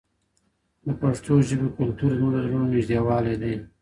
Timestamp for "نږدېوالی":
2.73-3.35